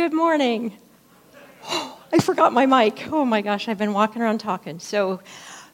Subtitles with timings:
[0.00, 0.72] Good morning.
[1.68, 3.12] I forgot my mic.
[3.12, 4.78] Oh my gosh, I've been walking around talking.
[4.78, 5.20] So,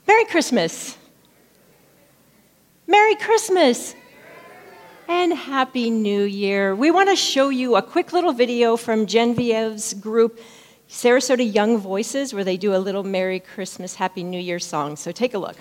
[0.08, 0.98] Merry Christmas.
[2.88, 3.94] Merry Christmas.
[5.06, 6.74] And Happy New Year.
[6.74, 10.40] We want to show you a quick little video from Genevieve's group,
[10.88, 14.96] Sarasota Young Voices, where they do a little Merry Christmas, Happy New Year song.
[14.96, 15.56] So, take a look.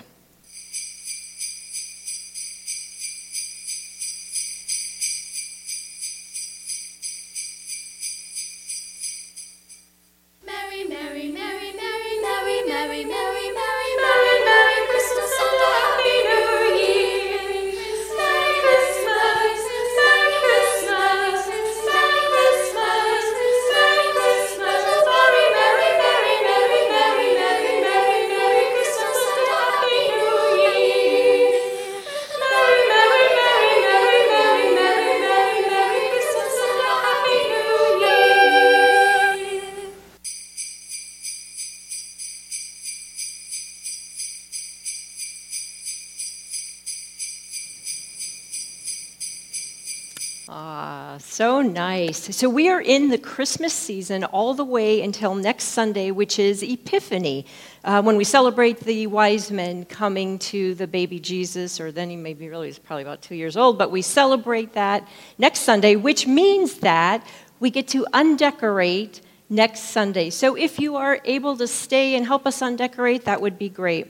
[51.36, 52.34] So nice.
[52.34, 56.64] So we are in the Christmas season all the way until next Sunday, which is
[56.64, 57.46] Epiphany,
[57.84, 62.16] uh, when we celebrate the wise men coming to the baby Jesus, or then he
[62.16, 65.06] maybe really is probably about two years old, but we celebrate that
[65.38, 67.28] next Sunday, which means that
[67.60, 70.30] we get to undecorate next Sunday.
[70.30, 74.08] So if you are able to stay and help us undecorate, that would be great.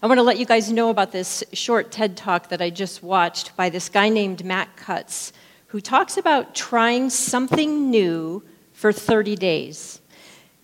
[0.00, 3.02] I want to let you guys know about this short TED talk that I just
[3.02, 5.32] watched by this guy named Matt Cutts,
[5.68, 10.00] who talks about trying something new for 30 days.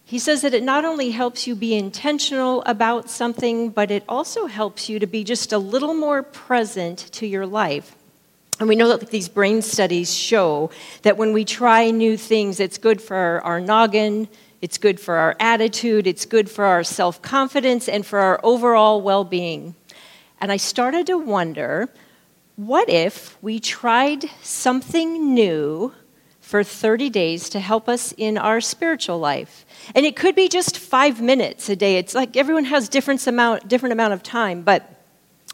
[0.05, 4.46] He says that it not only helps you be intentional about something, but it also
[4.46, 7.96] helps you to be just a little more present to your life.
[8.61, 10.70] And we know that these brain studies show
[11.01, 14.29] that when we try new things, it's good for our noggin,
[14.61, 19.01] it's good for our attitude, it's good for our self confidence, and for our overall
[19.01, 19.74] well being.
[20.41, 21.89] And I started to wonder
[22.57, 25.92] what if we tried something new
[26.40, 29.64] for 30 days to help us in our spiritual life?
[29.95, 31.96] And it could be just five minutes a day.
[31.96, 35.02] It's like everyone has different amount, different amount of time, but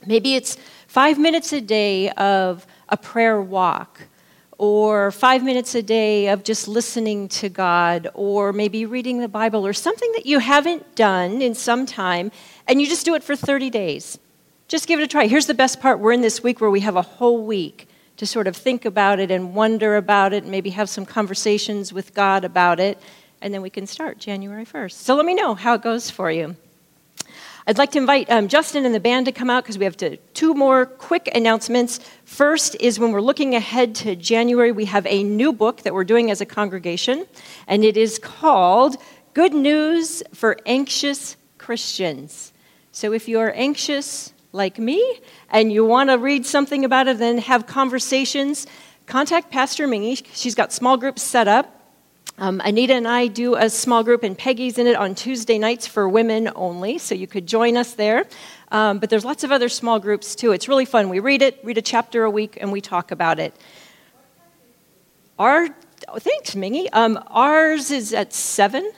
[0.06, 0.56] maybe it's
[0.86, 4.00] five minutes a day of a prayer walk
[4.58, 9.64] or five minutes a day of just listening to God, or maybe reading the Bible,
[9.64, 12.32] or something that you haven't done in some time,
[12.66, 14.18] and you just do it for 30 days.
[14.68, 15.28] Just give it a try.
[15.28, 18.26] Here's the best part we're in this week where we have a whole week to
[18.26, 22.12] sort of think about it and wonder about it, and maybe have some conversations with
[22.12, 22.98] God about it,
[23.40, 24.92] and then we can start January 1st.
[24.92, 26.54] So let me know how it goes for you.
[27.66, 29.96] I'd like to invite um, Justin and the band to come out because we have
[29.98, 32.00] to, two more quick announcements.
[32.26, 36.04] First is when we're looking ahead to January, we have a new book that we're
[36.04, 37.26] doing as a congregation,
[37.66, 38.96] and it is called
[39.32, 42.52] Good News for Anxious Christians.
[42.92, 45.20] So if you are anxious like me
[45.50, 48.66] and you want to read something about it, then have conversations,
[49.06, 50.24] contact Pastor Mingy.
[50.32, 51.74] She's got small groups set up.
[52.40, 55.88] Um, Anita and I do a small group, and Peggy's in it on Tuesday nights
[55.88, 58.26] for women only, so you could join us there.
[58.70, 60.52] Um, but there's lots of other small groups too.
[60.52, 61.08] It's really fun.
[61.08, 63.54] We read it, read a chapter a week, and we talk about it.
[65.36, 65.68] Our
[66.18, 66.88] thanks, Mingy.
[66.92, 68.92] Um, ours is at seven.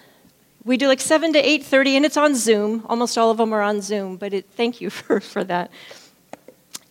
[0.70, 2.86] We do like seven to eight thirty, and it's on Zoom.
[2.88, 5.69] Almost all of them are on Zoom, but it, thank you for, for that.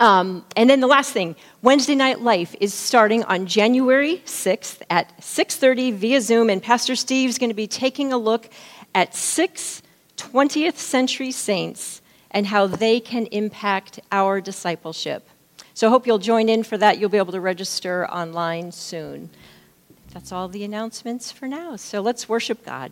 [0.01, 5.17] Um, and then the last thing, Wednesday Night Life is starting on January 6th at
[5.21, 8.49] 6:30 via Zoom, and Pastor Steve's going to be taking a look
[8.93, 9.81] at six
[10.17, 12.01] 20th century saints
[12.31, 15.25] and how they can impact our discipleship.
[15.73, 16.99] So I hope you'll join in for that.
[16.99, 19.29] You'll be able to register online soon.
[20.13, 21.77] That's all the announcements for now.
[21.77, 22.91] So let's worship God.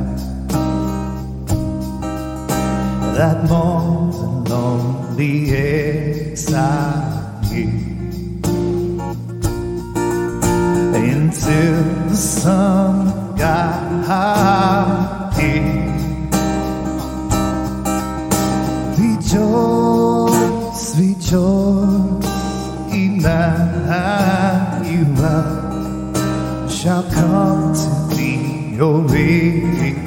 [3.17, 7.21] that more than lonely exile
[10.95, 15.17] until the sun got high.
[18.97, 22.25] Rejoice, rejoice,
[22.91, 23.41] Emmanuel
[26.69, 30.01] shall come to thee, O victory.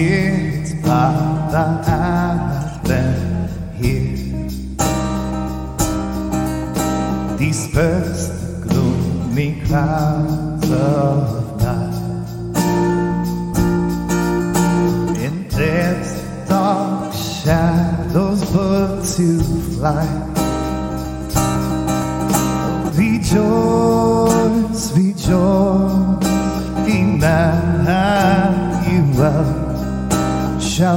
[0.00, 1.97] It's bei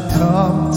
[0.10, 0.71] 他。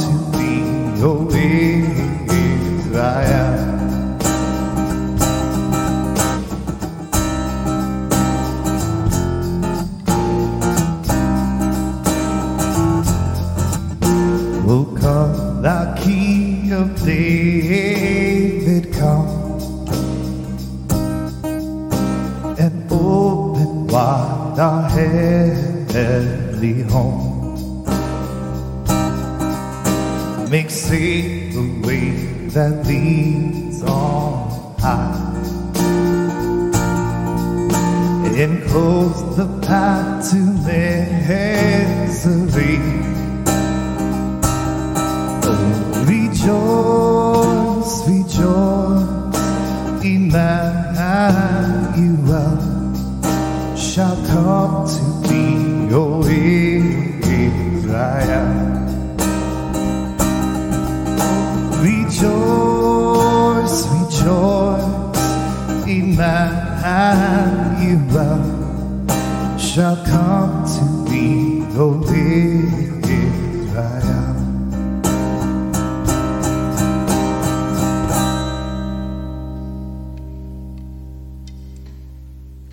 [66.17, 74.35] my hero shall come to be the living I am.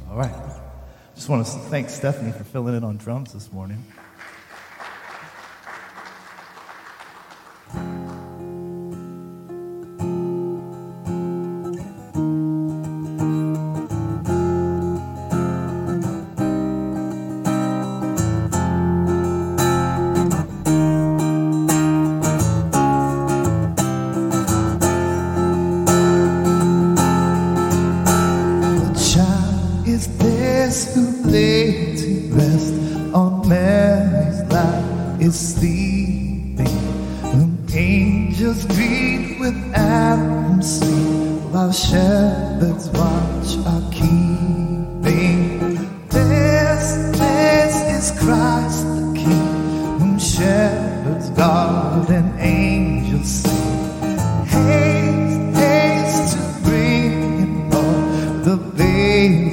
[0.09, 0.31] All right.
[1.15, 3.83] Just want to thank Stephanie for filling in on drums this morning.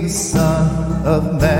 [0.09, 1.58] son of man.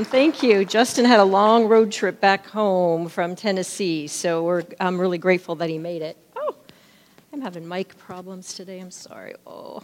[0.00, 0.64] Um, thank you.
[0.64, 5.68] Justin had a long road trip back home from Tennessee, so I'm really grateful that
[5.68, 6.16] he made it.
[6.34, 6.54] Oh,
[7.34, 8.80] I'm having mic problems today.
[8.80, 9.34] I'm sorry.
[9.46, 9.82] Oh.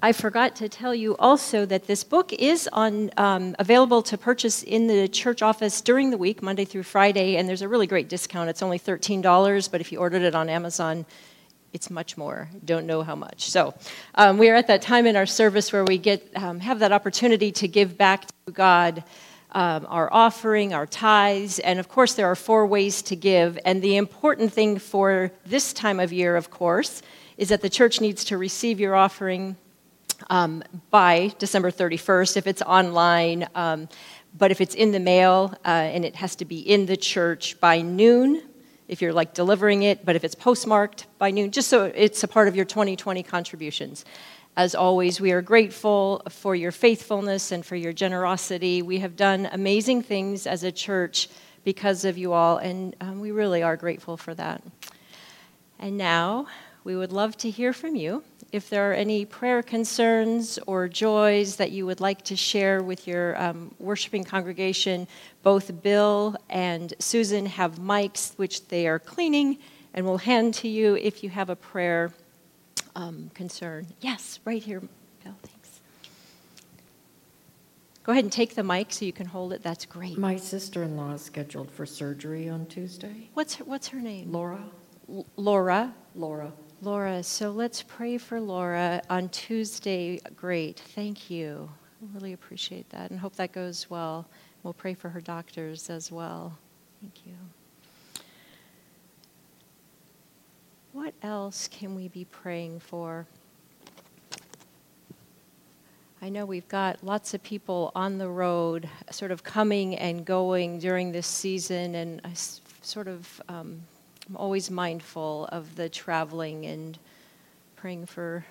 [0.00, 4.62] I forgot to tell you also that this book is on, um, available to purchase
[4.62, 8.08] in the church office during the week, Monday through Friday, and there's a really great
[8.08, 8.48] discount.
[8.48, 11.04] It's only $13, but if you ordered it on Amazon,
[11.72, 12.48] it's much more.
[12.64, 13.50] Don't know how much.
[13.50, 13.74] So
[14.14, 16.92] um, we are at that time in our service where we get um, have that
[16.92, 19.04] opportunity to give back to God.
[19.54, 23.58] Um, our offering, our tithes, and of course, there are four ways to give.
[23.66, 27.02] And the important thing for this time of year, of course,
[27.36, 29.56] is that the church needs to receive your offering
[30.30, 33.46] um, by December 31st if it's online.
[33.54, 33.88] Um,
[34.38, 37.60] but if it's in the mail uh, and it has to be in the church
[37.60, 38.42] by noon
[38.92, 42.28] if you're like delivering it, but if it's postmarked by noon, just so it's a
[42.28, 44.04] part of your 2020 contributions.
[44.54, 48.82] As always, we are grateful for your faithfulness and for your generosity.
[48.82, 51.30] We have done amazing things as a church
[51.64, 54.62] because of you all, and um, we really are grateful for that.
[55.78, 56.48] And now,
[56.84, 58.22] we would love to hear from you.
[58.52, 63.06] If there are any prayer concerns or joys that you would like to share with
[63.06, 65.08] your um, worshiping congregation,
[65.42, 69.56] both Bill and Susan have mics which they are cleaning
[69.94, 72.12] and will hand to you if you have a prayer
[72.94, 73.86] um, concern.
[74.02, 75.80] Yes, right here, Bill, thanks.
[78.04, 79.62] Go ahead and take the mic so you can hold it.
[79.62, 80.18] That's great.
[80.18, 83.30] My sister in law is scheduled for surgery on Tuesday.
[83.32, 84.30] What's her, what's her name?
[84.30, 84.62] Laura?
[85.08, 85.94] L- Laura.
[86.14, 86.52] Laura.
[86.82, 90.20] Laura, so let's pray for Laura on Tuesday.
[90.34, 91.70] Great, thank you.
[92.02, 94.26] I really appreciate that and hope that goes well.
[94.64, 96.58] We'll pray for her doctors as well.
[97.00, 97.34] Thank you.
[100.92, 103.28] What else can we be praying for?
[106.20, 110.80] I know we've got lots of people on the road, sort of coming and going
[110.80, 112.32] during this season, and I
[112.82, 113.82] sort of um,
[114.32, 116.98] I'm always mindful of the traveling and
[117.76, 118.46] praying for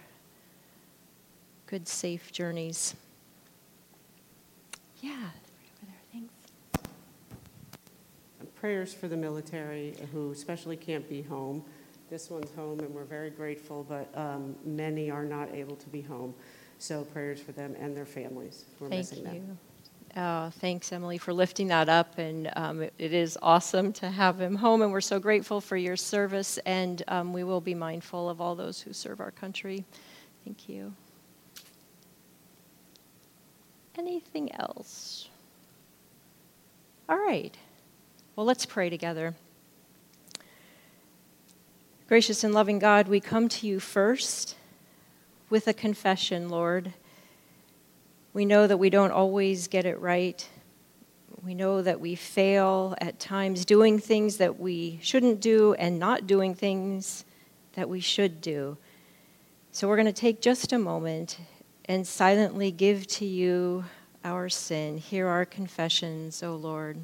[1.66, 2.94] good, safe journeys.
[5.00, 5.96] Yeah, right over there.
[6.14, 6.34] Thanks.
[8.54, 11.64] prayers for the military who especially can't be home.
[12.12, 16.02] This one's home, and we're very grateful, but um, many are not able to be
[16.02, 16.36] home.
[16.78, 18.66] So prayers for them and their families.
[18.80, 19.58] We're Thank missing them.
[20.16, 22.18] Uh, thanks, Emily, for lifting that up.
[22.18, 25.78] And um, it, it is awesome to have him home, and we're so grateful for
[25.78, 26.58] your service.
[26.66, 29.86] And um, we will be mindful of all those who serve our country.
[30.44, 30.94] Thank you.
[33.98, 35.30] Anything else?
[37.08, 37.56] All right.
[38.36, 39.36] Well, let's pray together.
[42.08, 44.56] Gracious and loving God, we come to you first
[45.50, 46.94] with a confession, Lord.
[48.34, 50.48] We know that we don't always get it right.
[51.44, 56.28] We know that we fail at times doing things that we shouldn't do and not
[56.28, 57.26] doing things
[57.74, 58.78] that we should do.
[59.72, 61.40] So we're going to take just a moment
[61.86, 63.86] and silently give to you
[64.24, 64.98] our sin.
[64.98, 67.00] Hear our confessions, O Lord.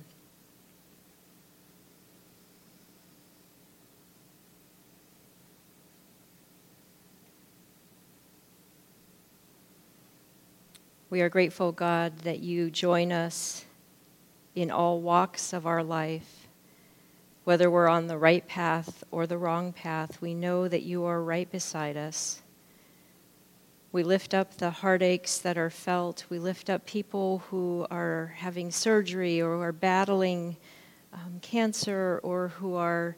[11.10, 13.64] We are grateful, God, that you join us
[14.56, 16.50] in all walks of our life.
[17.46, 21.24] Whether we're on the right path or the wrong path, we know that you are
[21.24, 22.42] right beside us.
[23.94, 26.26] We lift up the heartaches that are felt.
[26.30, 30.58] We lift up people who are having surgery or are battling
[31.14, 33.16] um, cancer or who are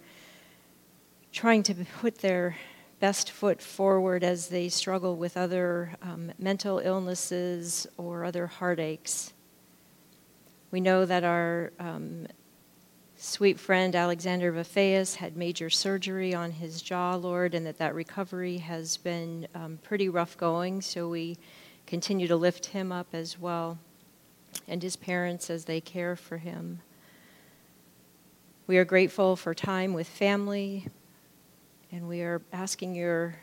[1.31, 2.55] trying to put their
[2.99, 9.33] best foot forward as they struggle with other um, mental illnesses or other heartaches.
[10.71, 12.27] We know that our um,
[13.15, 18.57] sweet friend Alexander Vafeus had major surgery on his jaw, Lord, and that that recovery
[18.57, 21.37] has been um, pretty rough going, so we
[21.87, 23.79] continue to lift him up as well,
[24.67, 26.81] and his parents as they care for him.
[28.67, 30.87] We are grateful for time with family,
[31.91, 33.35] and we are asking your,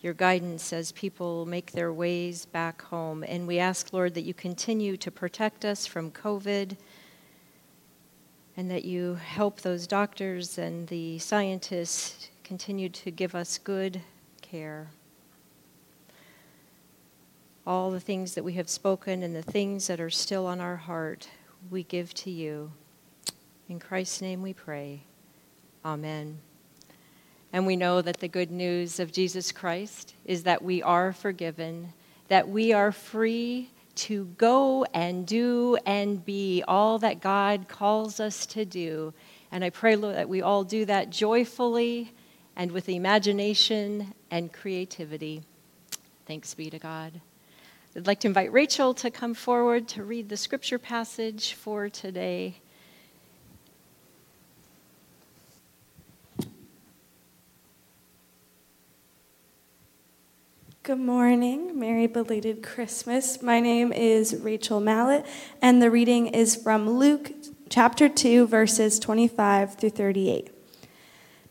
[0.00, 3.22] your guidance as people make their ways back home.
[3.22, 6.76] And we ask, Lord, that you continue to protect us from COVID
[8.56, 14.00] and that you help those doctors and the scientists continue to give us good
[14.42, 14.88] care.
[17.66, 20.76] All the things that we have spoken and the things that are still on our
[20.76, 21.28] heart,
[21.70, 22.72] we give to you.
[23.68, 25.04] In Christ's name we pray.
[25.84, 26.38] Amen.
[27.54, 31.92] And we know that the good news of Jesus Christ is that we are forgiven,
[32.26, 38.44] that we are free to go and do and be all that God calls us
[38.46, 39.14] to do.
[39.52, 42.12] And I pray, Lord, that we all do that joyfully
[42.56, 45.44] and with imagination and creativity.
[46.26, 47.20] Thanks be to God.
[47.94, 52.56] I'd like to invite Rachel to come forward to read the scripture passage for today.
[60.84, 61.80] Good morning.
[61.80, 63.40] Merry belated Christmas.
[63.40, 65.24] My name is Rachel Mallet,
[65.62, 67.32] and the reading is from Luke
[67.70, 70.50] chapter 2, verses 25 through 38.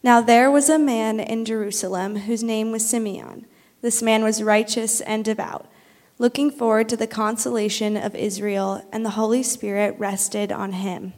[0.03, 3.47] Now there was a man in Jerusalem whose name was Simeon.
[3.81, 5.65] This man was righteous and devout,
[6.19, 11.13] looking forward to the consolation of Israel, and the Holy Spirit rested on him.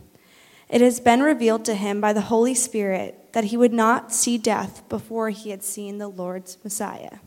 [0.70, 4.38] It has been revealed to him by the Holy Spirit that he would not see
[4.38, 7.18] death before he had seen the Lord's Messiah.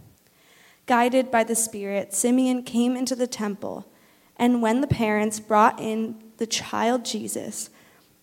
[0.88, 3.92] Guided by the Spirit, Simeon came into the temple,
[4.38, 7.68] and when the parents brought in the child Jesus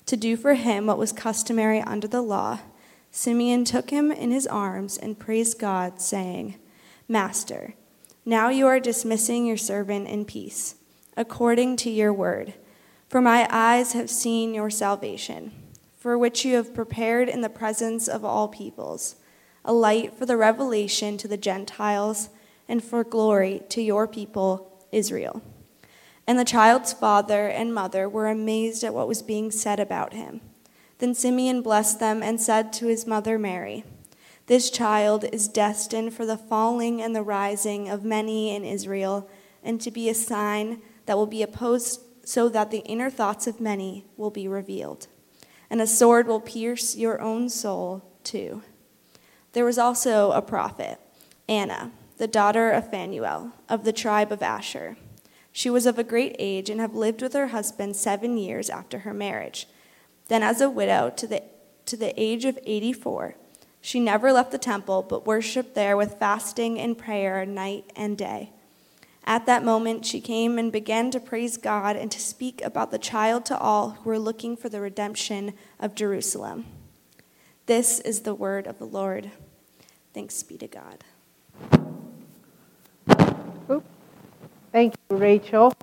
[0.08, 2.62] to do for him what was customary under the law,
[3.12, 6.56] Simeon took him in his arms and praised God, saying,
[7.08, 7.76] Master,
[8.26, 10.74] now you are dismissing your servant in peace,
[11.16, 12.56] according to your word.
[13.08, 15.52] For my eyes have seen your salvation,
[16.00, 19.18] for which you have prepared in the presence of all peoples,
[19.64, 22.30] a light for the revelation to the Gentiles
[22.68, 25.42] and for glory to your people, Israel.
[26.28, 30.42] And the child's father and mother were amazed at what was being said about him.
[30.98, 33.84] Then Simeon blessed them and said to his mother Mary,
[34.48, 39.30] This child is destined for the falling and the rising of many in Israel,
[39.64, 43.62] and to be a sign that will be opposed so that the inner thoughts of
[43.62, 45.08] many will be revealed.
[45.70, 48.64] And a sword will pierce your own soul too.
[49.54, 51.00] There was also a prophet,
[51.48, 54.98] Anna the daughter of Phanuel, of the tribe of Asher.
[55.52, 59.00] She was of a great age and had lived with her husband seven years after
[59.00, 59.68] her marriage.
[60.28, 61.44] Then, as a widow to the,
[61.86, 63.36] to the age of 84,
[63.82, 68.52] she never left the temple, but worshiped there with fasting and prayer night and day.
[69.24, 73.00] At that moment, she came and began to praise God and to speak about the
[73.00, 76.66] child to all who were looking for the redemption of Jerusalem.
[77.66, 79.32] This is the word of the Lord.
[80.14, 81.04] Thanks be to God.
[84.76, 85.74] Thank you, Rachel.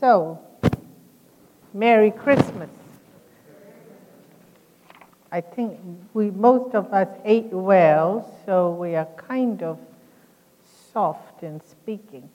[0.00, 0.38] So,
[1.74, 2.70] Merry Christmas.
[5.30, 5.78] I think
[6.14, 9.78] we most of us ate well, so we are kind of
[10.94, 12.30] soft in speaking.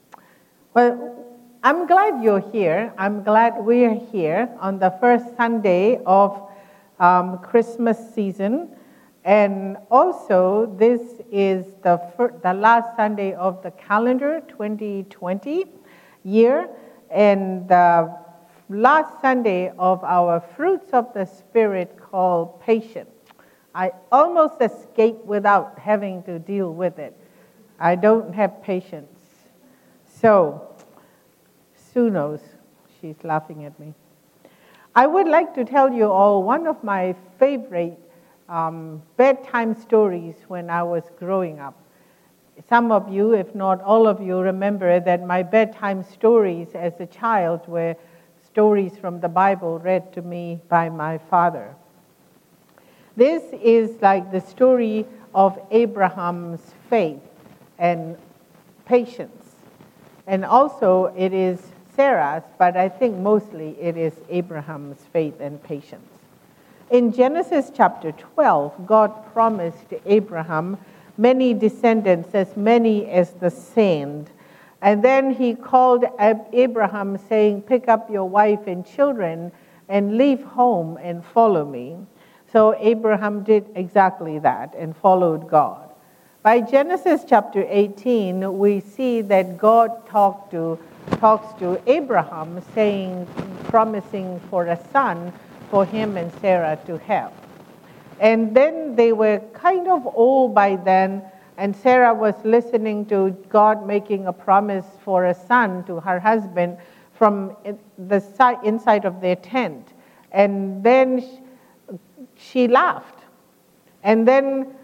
[0.72, 1.16] Well,
[1.64, 2.92] I'm glad you're here.
[2.96, 6.48] I'm glad we're here on the first Sunday of
[7.00, 8.68] um, Christmas season.
[9.24, 12.00] And also, this is the,
[12.42, 15.66] the last Sunday of the calendar 2020
[16.24, 16.68] year,
[17.10, 18.16] and the
[18.68, 23.10] last Sunday of our Fruits of the Spirit called Patience.
[23.74, 27.16] I almost escaped without having to deal with it.
[27.78, 29.18] I don't have patience.
[30.04, 30.68] So,
[31.74, 32.40] Sue knows.
[33.00, 33.94] She's laughing at me.
[34.94, 37.98] I would like to tell you all one of my favorite
[38.48, 41.78] um, bedtime stories when I was growing up.
[42.68, 47.06] Some of you, if not all of you, remember that my bedtime stories as a
[47.06, 47.96] child were
[48.44, 51.74] stories from the Bible read to me by my father.
[53.16, 57.20] This is like the story of Abraham's faith
[57.78, 58.16] and
[58.84, 59.56] patience.
[60.26, 61.60] And also, it is
[61.96, 66.11] Sarah's, but I think mostly it is Abraham's faith and patience.
[66.92, 70.76] In Genesis chapter 12, God promised Abraham
[71.16, 74.30] many descendants, as many as the sand.
[74.82, 76.04] And then he called
[76.52, 79.52] Abraham, saying, Pick up your wife and children
[79.88, 81.96] and leave home and follow me.
[82.52, 85.88] So Abraham did exactly that and followed God.
[86.42, 90.78] By Genesis chapter 18, we see that God talked to
[91.18, 93.26] talks to Abraham, saying,
[93.70, 95.32] promising for a son
[95.72, 97.32] for him and Sarah to have.
[98.20, 101.22] And then they were kind of old by then,
[101.56, 106.76] and Sarah was listening to God making a promise for a son to her husband
[107.14, 107.56] from
[107.96, 108.22] the
[108.62, 109.94] inside of their tent.
[110.30, 111.24] And then
[112.36, 113.20] she laughed.
[114.02, 114.74] And then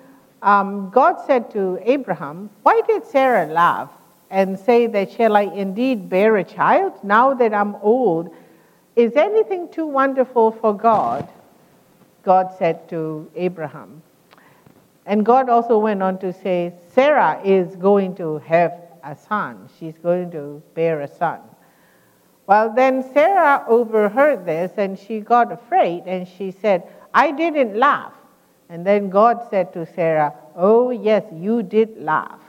[0.40, 3.90] um, God said to Abraham, Why did Sarah laugh?
[4.30, 8.34] and say that shall I indeed bear a child now that I'm old?
[8.98, 11.28] Is anything too wonderful for God?
[12.24, 14.02] God said to Abraham.
[15.06, 18.72] And God also went on to say, Sarah is going to have
[19.04, 19.68] a son.
[19.78, 21.38] She's going to bear a son.
[22.48, 26.82] Well, then Sarah overheard this and she got afraid and she said,
[27.14, 28.14] I didn't laugh.
[28.68, 32.40] And then God said to Sarah, Oh, yes, you did laugh.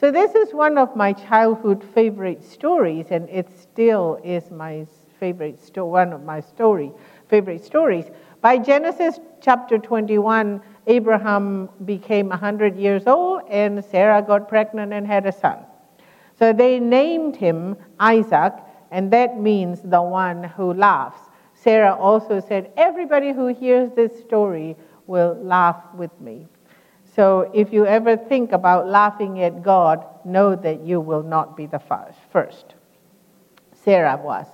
[0.00, 4.86] So this is one of my childhood favorite stories, and it still is my
[5.22, 6.90] favorite sto- one of my story
[7.32, 8.06] favorite stories.
[8.42, 15.24] By Genesis chapter 21, Abraham became 100 years old and Sarah got pregnant and had
[15.26, 15.58] a son.
[16.38, 18.52] So they named him Isaac,
[18.90, 21.20] and that means the one who laughs.
[21.54, 26.48] Sarah also said, Everybody who hears this story will laugh with me.
[27.14, 31.66] So if you ever think about laughing at God, know that you will not be
[31.66, 31.80] the
[32.32, 32.74] first.
[33.84, 34.46] Sarah was.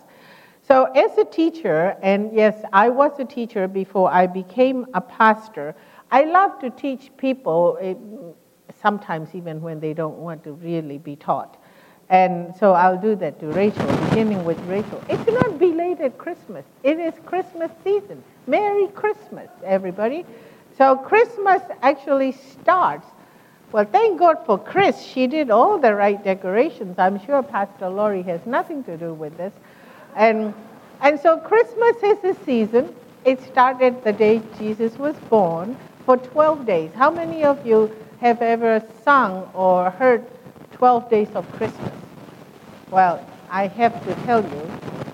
[0.69, 5.75] So, as a teacher, and yes, I was a teacher before I became a pastor,
[6.13, 7.95] I love to teach people, eh,
[8.83, 11.57] sometimes even when they don't want to really be taught.
[12.11, 15.03] And so I'll do that to Rachel, beginning with Rachel.
[15.09, 18.23] It's not belated Christmas, it is Christmas season.
[18.47, 20.27] Merry Christmas, everybody.
[20.77, 23.07] So, Christmas actually starts.
[23.73, 25.03] Well, thank God for Chris.
[25.03, 26.99] She did all the right decorations.
[26.99, 29.55] I'm sure Pastor Laurie has nothing to do with this.
[30.17, 30.55] And,
[31.01, 32.95] and so Christmas is the season.
[33.25, 36.91] It started the day Jesus was born for 12 days.
[36.95, 40.25] How many of you have ever sung or heard
[40.73, 41.93] 12 days of Christmas?
[42.91, 44.71] Well, I have to tell you,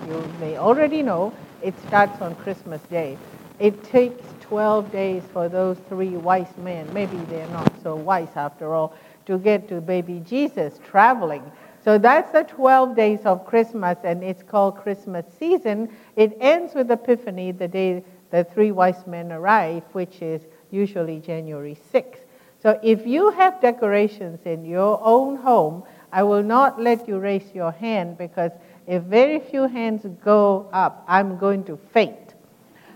[0.07, 3.17] you may already know, it starts on Christmas Day.
[3.59, 8.73] It takes 12 days for those three wise men, maybe they're not so wise after
[8.73, 8.93] all,
[9.25, 11.43] to get to baby Jesus traveling.
[11.85, 15.95] So that's the 12 days of Christmas, and it's called Christmas season.
[16.15, 21.77] It ends with Epiphany, the day the three wise men arrive, which is usually January
[21.93, 22.25] 6th.
[22.59, 27.53] So if you have decorations in your own home, I will not let you raise
[27.53, 28.51] your hand because
[28.87, 32.33] if very few hands go up, I'm going to faint.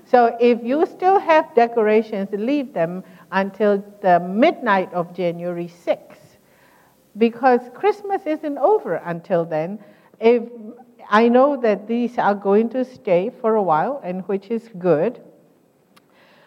[0.05, 6.28] So if you still have decorations, leave them until the midnight of January 6th
[7.17, 9.79] because Christmas isn't over until then.
[10.19, 10.43] If
[11.09, 15.21] I know that these are going to stay for a while, and which is good.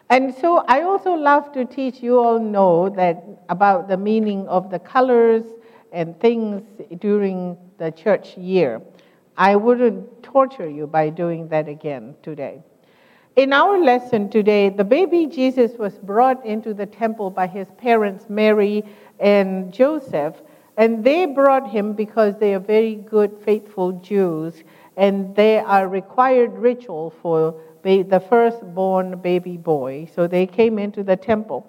[0.09, 4.71] And so I also love to teach you all know that about the meaning of
[4.71, 5.43] the colors
[5.91, 6.63] and things
[7.01, 8.81] during the church year.
[9.37, 12.63] I wouldn't torture you by doing that again today.
[13.35, 18.27] In our lesson today, the baby Jesus was brought into the temple by his parents,
[18.29, 18.85] Mary
[19.19, 20.37] and Joseph,
[20.77, 24.65] and they brought him because they are very good, faithful Jews,
[24.97, 30.09] and they are required ritual for the firstborn baby boy.
[30.15, 31.67] So they came into the temple.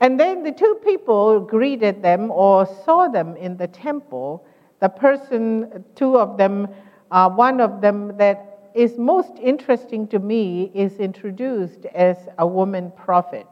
[0.00, 4.46] And then the two people greeted them or saw them in the temple.
[4.78, 6.68] The person, two of them,
[7.10, 12.92] uh, one of them that is most interesting to me is introduced as a woman
[12.96, 13.46] prophet.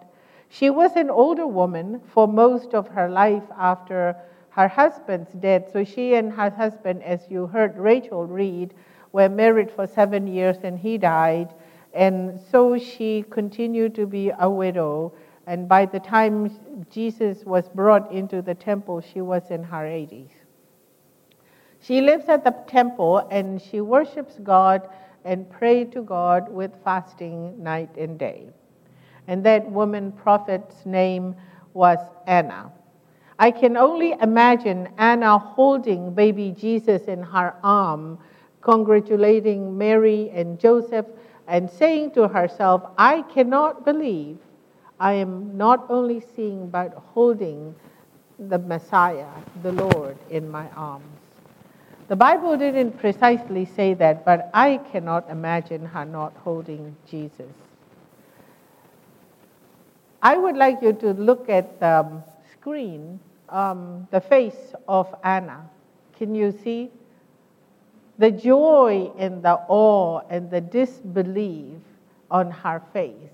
[0.49, 4.17] She was an older woman for most of her life after
[4.59, 5.71] her husband's death.
[5.73, 8.75] So she and her husband, as you heard Rachel read,
[9.13, 11.55] were married for seven years and he died.
[11.95, 15.15] And so she continued to be a widow.
[15.47, 16.51] And by the time
[16.91, 20.33] Jesus was brought into the temple, she was in her 80s.
[21.79, 24.89] She lives at the temple and she worships God
[25.25, 28.51] and prays to God with fasting night and day.
[29.29, 31.37] And that woman prophet's name
[31.75, 32.73] was Anna.
[33.41, 38.19] I can only imagine Anna holding baby Jesus in her arm,
[38.63, 41.07] congratulating Mary and Joseph,
[41.47, 44.39] and saying to herself, I cannot believe
[44.99, 47.75] I am not only seeing but holding
[48.39, 49.31] the Messiah,
[49.63, 51.05] the Lord, in my arms.
[52.09, 57.53] The Bible didn't precisely say that, but I cannot imagine her not holding Jesus.
[60.23, 65.69] I would like you to look at the screen um, the face of Anna.
[66.17, 66.91] Can you see?
[68.19, 71.79] The joy and the awe and the disbelief
[72.31, 73.31] on her face.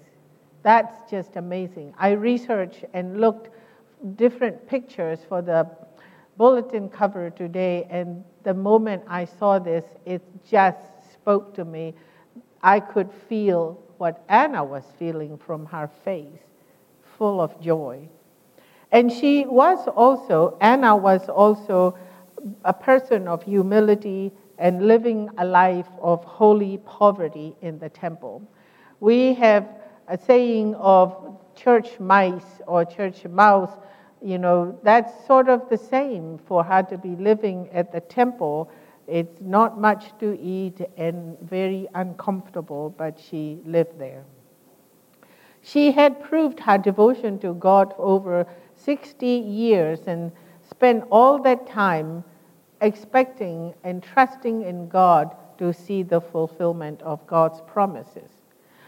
[0.62, 1.94] That's just amazing.
[1.98, 3.48] I researched and looked
[4.16, 5.68] different pictures for the
[6.36, 10.78] bulletin cover today, and the moment I saw this, it just
[11.12, 11.94] spoke to me.
[12.62, 16.26] I could feel what Anna was feeling from her face,
[17.16, 18.08] full of joy.
[18.92, 21.96] And she was also, Anna was also
[22.64, 28.42] a person of humility and living a life of holy poverty in the temple.
[29.00, 29.68] We have
[30.08, 33.70] a saying of church mice or church mouse,
[34.22, 38.70] you know, that's sort of the same for her to be living at the temple.
[39.06, 44.24] It's not much to eat and very uncomfortable, but she lived there.
[45.62, 48.46] She had proved her devotion to God over
[48.84, 50.30] 60 years and
[50.68, 52.24] spent all that time
[52.80, 58.30] expecting and trusting in God to see the fulfillment of God's promises.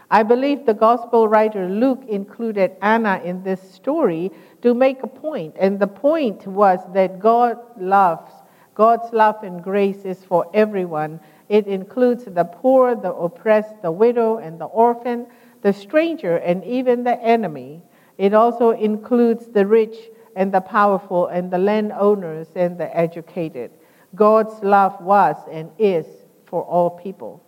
[0.09, 4.31] I believe the gospel writer Luke included Anna in this story
[4.61, 8.31] to make a point, and the point was that God loves,
[8.73, 11.19] God's love and grace is for everyone.
[11.49, 15.27] It includes the poor, the oppressed, the widow, and the orphan,
[15.61, 17.81] the stranger, and even the enemy.
[18.17, 19.95] It also includes the rich
[20.35, 23.71] and the powerful, and the landowners and the educated.
[24.13, 26.05] God's love was and is
[26.45, 27.43] for all people.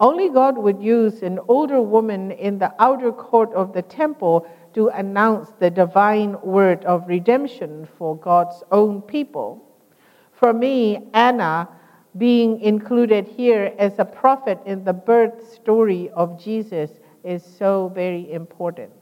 [0.00, 4.88] Only God would use an older woman in the outer court of the temple to
[4.88, 9.64] announce the divine word of redemption for God's own people.
[10.32, 11.68] For me, Anna,
[12.16, 16.90] being included here as a prophet in the birth story of Jesus,
[17.24, 18.92] is so very important.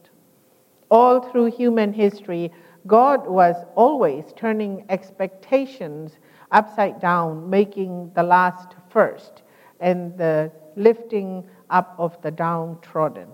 [0.90, 2.53] All through human history,
[2.87, 6.18] God was always turning expectations
[6.53, 9.42] upside down, making the last first,
[9.81, 13.29] and the lifting up of the downtrodden.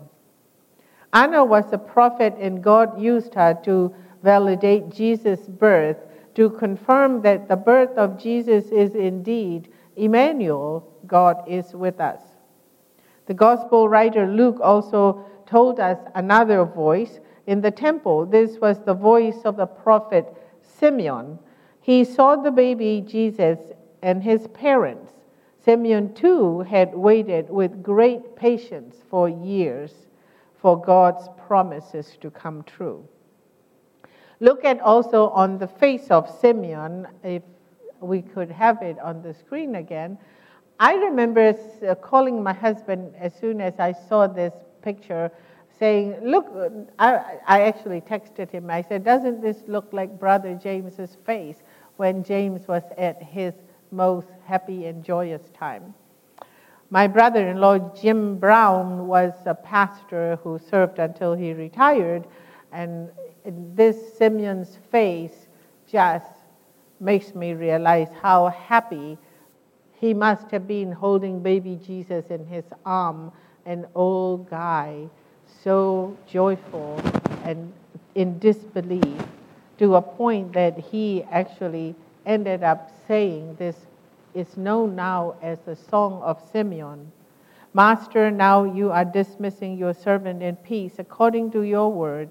[1.13, 5.99] Anna was a prophet, and God used her to validate Jesus' birth,
[6.35, 12.21] to confirm that the birth of Jesus is indeed Emmanuel, God is with us.
[13.27, 18.27] The gospel writer Luke also told us another voice in the temple.
[18.27, 20.27] This was the voice of the prophet
[20.61, 21.39] Simeon.
[21.81, 23.59] He saw the baby Jesus
[24.03, 25.13] and his parents.
[25.65, 29.93] Simeon too had waited with great patience for years
[30.57, 33.07] for God's promises to come true.
[34.41, 37.43] Look at also on the face of Simeon, if
[38.01, 40.19] we could have it on the screen again.
[40.81, 41.55] I remember
[41.87, 44.53] uh, calling my husband as soon as I saw this
[44.83, 45.31] picture,
[45.83, 46.47] saying, Look,
[47.01, 48.71] I, I actually texted him.
[48.71, 51.57] I said, Doesn't this look like Brother James's face
[51.97, 53.53] when James was at his
[53.91, 55.93] most happy and joyous time?
[56.91, 62.29] My brother in law, Jim Brown, was a pastor who served until he retired,
[62.71, 63.11] and
[63.45, 65.49] this Simeon's face
[65.91, 66.31] just
[67.01, 69.19] makes me realize how happy
[69.95, 73.33] he must have been holding baby Jesus in his arm,
[73.67, 75.09] an old guy,
[75.63, 77.01] so joyful
[77.45, 77.73] and
[78.15, 79.23] in disbelief,
[79.79, 81.95] to a point that he actually
[82.27, 83.77] ended up saying this
[84.35, 87.11] is known now as the Song of Simeon.
[87.75, 92.31] Master, now you are dismissing your servant in peace according to your word.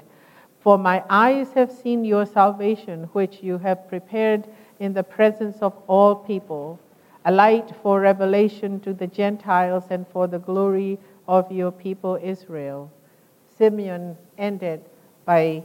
[0.60, 4.48] For my eyes have seen your salvation, which you have prepared
[4.80, 6.80] in the presence of all people,
[7.26, 12.91] a light for revelation to the Gentiles and for the glory of your people Israel.
[13.62, 14.82] Simeon ended
[15.24, 15.62] by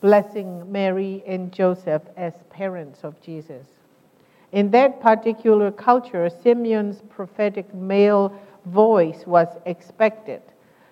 [0.00, 3.64] blessing Mary and Joseph as parents of Jesus.
[4.50, 10.42] In that particular culture, Simeon's prophetic male voice was expected.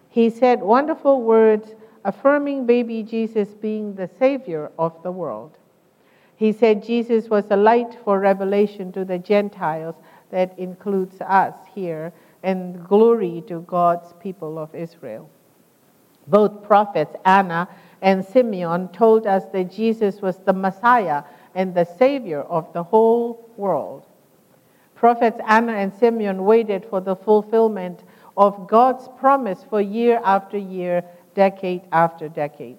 [0.08, 5.58] He said wonderful words affirming baby Jesus being the Savior of the world.
[6.36, 9.96] He said Jesus was a light for revelation to the Gentiles,
[10.30, 12.12] that includes us here,
[12.44, 15.28] and glory to God's people of Israel.
[16.30, 17.68] Both prophets, Anna
[18.00, 23.50] and Simeon, told us that Jesus was the Messiah and the Savior of the whole
[23.56, 24.06] world.
[24.94, 28.04] Prophets Anna and Simeon waited for the fulfillment
[28.36, 31.02] of God's promise for year after year,
[31.34, 32.78] decade after decade.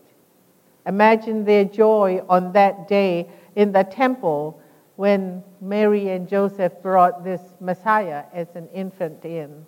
[0.87, 4.59] Imagine their joy on that day in the temple
[4.95, 9.65] when Mary and Joseph brought this Messiah as an infant in.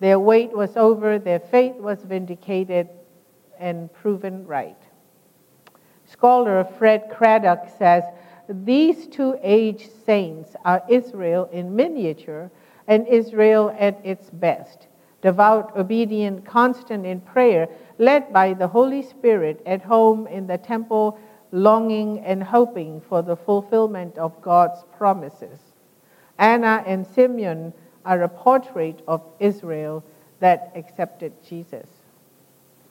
[0.00, 2.88] Their wait was over, their faith was vindicated
[3.58, 4.76] and proven right.
[6.04, 8.04] Scholar Fred Craddock says
[8.48, 12.50] these two aged saints are Israel in miniature
[12.86, 14.88] and Israel at its best.
[15.20, 17.68] Devout, obedient, constant in prayer,
[17.98, 21.18] led by the Holy Spirit at home in the temple,
[21.52, 25.58] longing and hoping for the fulfillment of God's promises.
[26.38, 30.04] Anna and Simeon are a portrait of Israel
[30.40, 31.97] that accepted Jesus.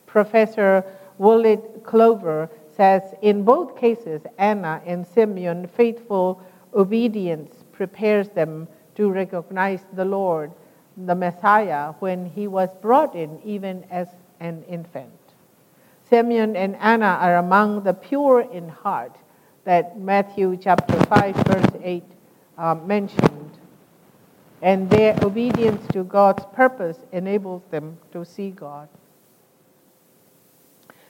[0.08, 0.84] Professor
[1.20, 6.42] Willard Clover says in both cases, Anna and Simeon, faithful
[6.74, 10.52] obedience prepares them to recognize the Lord,
[10.98, 14.08] the Messiah, when he was brought in even as
[14.40, 15.12] an infant.
[16.10, 19.16] Simeon and Anna are among the pure in heart
[19.66, 22.04] that Matthew chapter 5, verse 8
[22.58, 23.52] uh, mentioned.
[24.62, 28.88] And their obedience to God's purpose enables them to see God.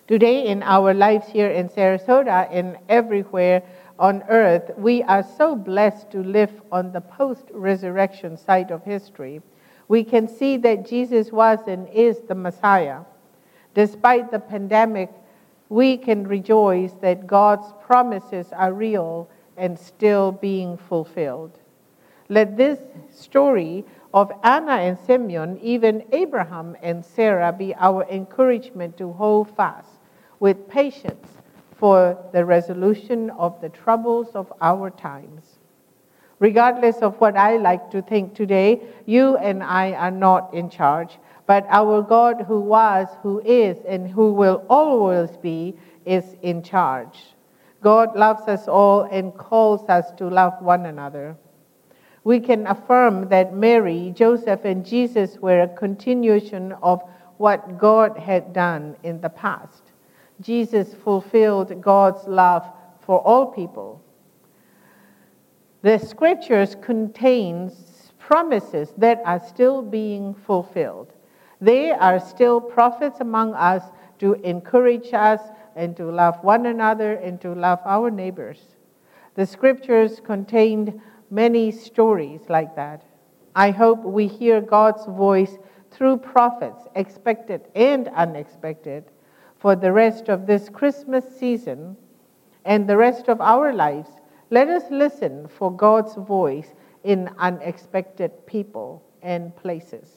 [0.07, 3.61] Today, in our lives here in Sarasota and everywhere
[3.99, 9.41] on earth, we are so blessed to live on the post resurrection side of history
[9.87, 13.01] we can see that Jesus was and is the Messiah.
[13.73, 15.09] Despite the pandemic,
[15.69, 21.59] we can rejoice that God's promises are real and still being fulfilled.
[22.29, 29.13] Let this story of Anna and Simeon, even Abraham and Sarah, be our encouragement to
[29.13, 29.96] hold fast
[30.39, 31.27] with patience
[31.77, 35.59] for the resolution of the troubles of our times.
[36.39, 41.17] Regardless of what I like to think today, you and I are not in charge,
[41.47, 47.17] but our God who was, who is, and who will always be is in charge.
[47.81, 51.37] God loves us all and calls us to love one another.
[52.23, 57.01] We can affirm that Mary, Joseph, and Jesus were a continuation of
[57.37, 59.86] what God had done in the past.
[60.41, 62.65] Jesus fulfilled God's love
[63.01, 64.01] for all people.
[65.81, 71.13] The scriptures contains promises that are still being fulfilled.
[71.61, 73.83] They are still prophets among us
[74.19, 75.39] to encourage us
[75.75, 78.59] and to love one another and to love our neighbors.
[79.35, 83.03] The scriptures contained many stories like that.
[83.55, 85.57] I hope we hear God's voice
[85.91, 89.05] through prophets, expected and unexpected,
[89.59, 91.97] for the rest of this Christmas season
[92.65, 94.09] and the rest of our lives.
[94.49, 100.09] Let us listen for God's voice in unexpected people and places.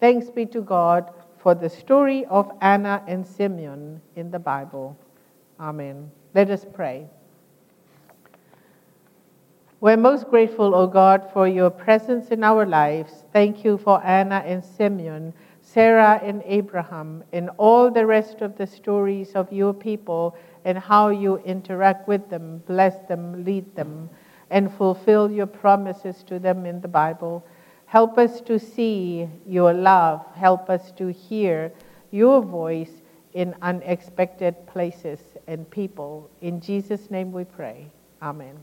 [0.00, 4.96] Thanks be to God for the story of Anna and Simeon in the Bible.
[5.60, 6.10] Amen.
[6.34, 7.06] Let us pray.
[9.80, 13.24] We're most grateful, O God, for your presence in our lives.
[13.32, 15.32] Thank you for Anna and Simeon,
[15.78, 21.10] Sarah and Abraham, and all the rest of the stories of your people and how
[21.10, 24.10] you interact with them, bless them, lead them,
[24.50, 27.46] and fulfill your promises to them in the Bible.
[27.86, 30.26] Help us to see your love.
[30.34, 31.72] Help us to hear
[32.10, 32.90] your voice
[33.34, 36.28] in unexpected places and people.
[36.40, 37.86] In Jesus' name we pray.
[38.20, 38.58] Amen.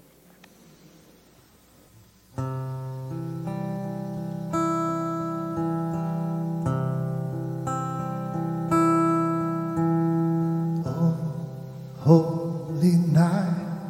[12.06, 13.90] Holy night,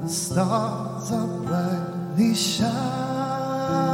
[0.00, 3.91] the stars are brightly shining.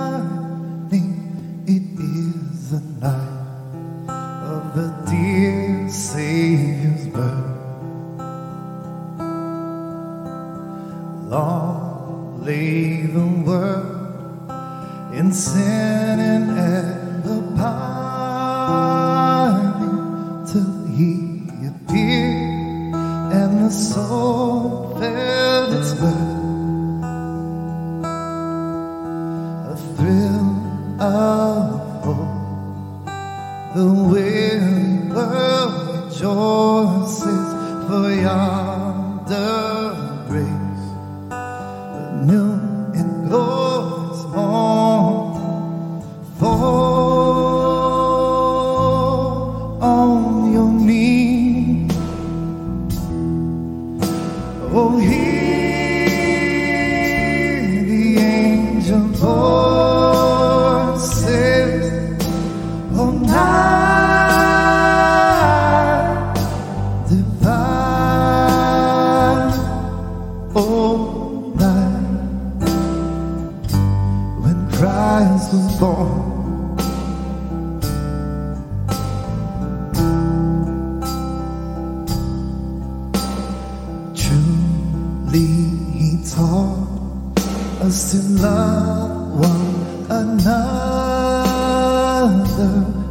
[23.79, 24.08] Soul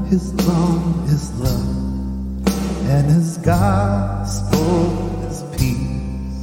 [0.09, 2.47] His law is love,
[2.87, 6.39] and his gospel is peace.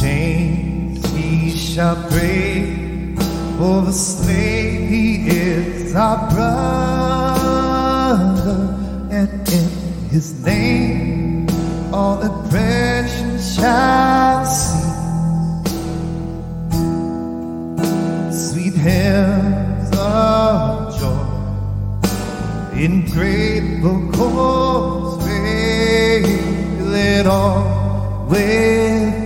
[0.00, 3.18] Chains he shall break,
[3.58, 7.60] for the slave he is our brother,
[9.10, 9.68] and in
[10.08, 11.46] his name
[11.92, 14.84] all oppression shall cease.
[18.50, 19.33] Sweet hymns
[22.84, 29.23] in grateful chords fill it all within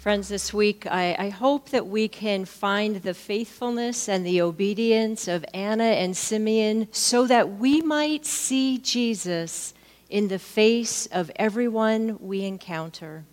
[0.00, 5.28] Friends, this week I, I hope that we can find the faithfulness and the obedience
[5.28, 9.74] of Anna and Simeon so that we might see Jesus
[10.08, 13.26] in the face of everyone we encounter.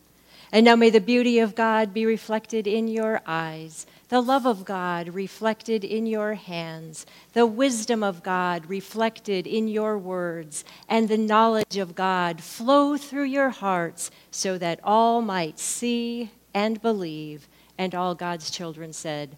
[0.51, 4.65] And now may the beauty of God be reflected in your eyes, the love of
[4.65, 11.17] God reflected in your hands, the wisdom of God reflected in your words, and the
[11.17, 17.47] knowledge of God flow through your hearts so that all might see and believe.
[17.77, 19.37] And all God's children said,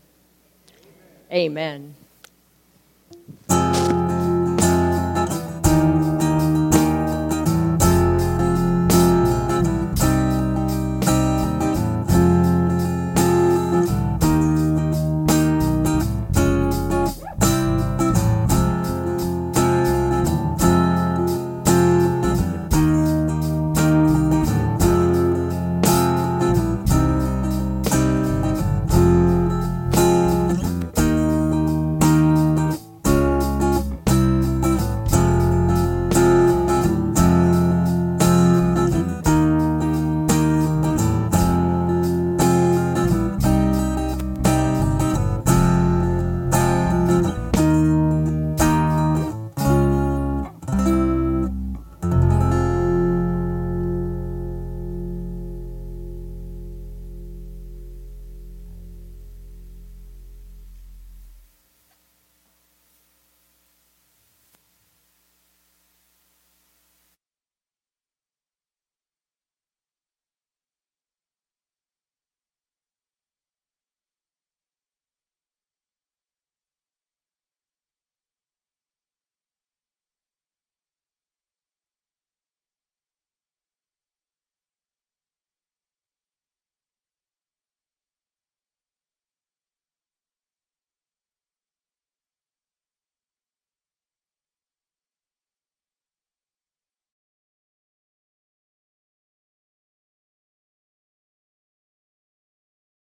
[1.33, 1.95] Amen.
[3.51, 3.98] Amen.